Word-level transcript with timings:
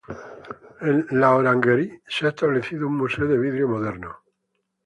En 0.81 1.05
la 1.11 1.35
Orangerie, 1.35 2.01
se 2.07 2.25
ha 2.25 2.29
establecido 2.29 2.87
un 2.87 2.97
museo 2.97 3.27
de 3.27 3.37
vidrio 3.37 3.67
moderno. 3.67 4.17